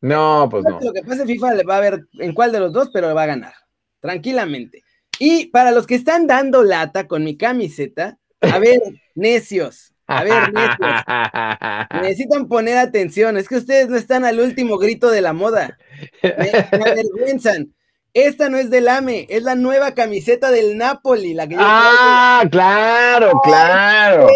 No, 0.00 0.48
pues 0.50 0.64
no. 0.64 0.78
Lo 0.80 0.92
que 0.92 1.02
pasa 1.02 1.26
FIFA 1.26 1.54
le 1.54 1.64
va 1.64 1.76
a 1.76 1.80
ver 1.80 2.06
en 2.18 2.32
cuál 2.32 2.52
de 2.52 2.60
los 2.60 2.72
dos, 2.72 2.90
pero 2.92 3.14
va 3.14 3.24
a 3.24 3.26
ganar. 3.26 3.54
Tranquilamente. 4.00 4.82
Y 5.18 5.46
para 5.46 5.70
los 5.72 5.86
que 5.86 5.94
están 5.94 6.26
dando 6.26 6.62
lata 6.62 7.06
con 7.06 7.24
mi 7.24 7.36
camiseta, 7.36 8.18
a 8.40 8.58
ver, 8.58 8.80
necios. 9.14 9.89
A 10.10 10.24
ver, 10.24 10.52
necios. 10.52 12.02
Necesitan 12.02 12.48
poner 12.48 12.78
atención. 12.78 13.36
Es 13.36 13.48
que 13.48 13.56
ustedes 13.56 13.88
no 13.88 13.96
están 13.96 14.24
al 14.24 14.40
último 14.40 14.76
grito 14.76 15.08
de 15.10 15.20
la 15.20 15.32
moda. 15.32 15.78
Me, 16.22 16.50
avergüenzan. 16.84 17.72
Esta 18.12 18.48
no 18.48 18.58
es 18.58 18.70
del 18.70 18.88
AME, 18.88 19.28
es 19.30 19.44
la 19.44 19.54
nueva 19.54 19.94
camiseta 19.94 20.50
del 20.50 20.76
Napoli. 20.76 21.32
La 21.32 21.46
que 21.46 21.54
ah, 21.56 22.42
claro, 22.50 23.40
claro. 23.44 24.26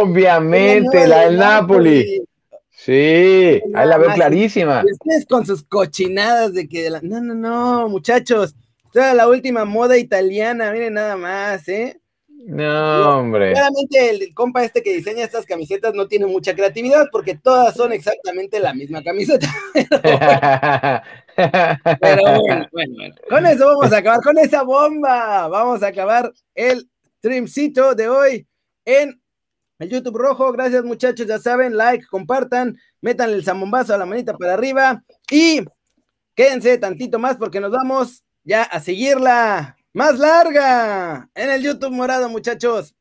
Obviamente, 0.00 1.06
la 1.06 1.26
del 1.26 1.36
Napoli. 1.36 2.22
Sí, 2.70 2.92
ahí 3.74 3.86
la 3.86 3.98
veo 3.98 4.10
clarísima. 4.14 4.82
Ustedes 4.90 5.26
con 5.26 5.44
sus 5.44 5.64
cochinadas 5.64 6.54
de 6.54 6.66
que. 6.66 6.88
No, 7.02 7.20
no, 7.20 7.34
no, 7.34 7.88
muchachos. 7.90 8.54
Toda 8.90 9.12
la 9.12 9.28
última 9.28 9.66
moda 9.66 9.98
italiana, 9.98 10.72
miren 10.72 10.94
nada 10.94 11.18
más, 11.18 11.68
¿eh? 11.68 12.00
No, 12.48 13.18
hombre. 13.18 13.54
Claramente 13.54 14.10
el 14.10 14.32
compa 14.32 14.62
este 14.62 14.80
que 14.80 14.94
diseña 14.94 15.24
estas 15.24 15.44
camisetas 15.44 15.94
no 15.94 16.06
tiene 16.06 16.26
mucha 16.26 16.54
creatividad 16.54 17.08
porque 17.10 17.34
todas 17.34 17.74
son 17.74 17.92
exactamente 17.92 18.60
la 18.60 18.72
misma 18.72 19.02
camiseta. 19.02 19.48
Pero 21.34 22.22
bueno, 22.40 22.68
bueno, 22.72 22.94
bueno. 22.94 23.14
Con 23.28 23.46
eso 23.46 23.66
vamos 23.66 23.92
a 23.92 23.96
acabar, 23.96 24.20
con 24.22 24.38
esa 24.38 24.62
bomba. 24.62 25.48
Vamos 25.48 25.82
a 25.82 25.88
acabar 25.88 26.32
el 26.54 26.88
streamcito 27.18 27.96
de 27.96 28.08
hoy 28.08 28.46
en 28.84 29.20
el 29.80 29.88
YouTube 29.88 30.16
rojo. 30.16 30.52
Gracias, 30.52 30.84
muchachos. 30.84 31.26
Ya 31.26 31.40
saben, 31.40 31.76
like, 31.76 32.06
compartan, 32.06 32.78
metan 33.00 33.30
el 33.30 33.44
zambombazo 33.44 33.92
a 33.92 33.98
la 33.98 34.06
manita 34.06 34.36
para 34.36 34.54
arriba 34.54 35.02
y 35.32 35.64
quédense 36.36 36.78
tantito 36.78 37.18
más 37.18 37.36
porque 37.38 37.58
nos 37.58 37.72
vamos 37.72 38.22
ya 38.44 38.62
a 38.62 38.78
seguirla 38.78 39.75
más 39.96 40.18
larga 40.18 41.30
en 41.34 41.50
el 41.50 41.62
YouTube 41.62 41.90
morado, 41.90 42.28
muchachos. 42.28 42.95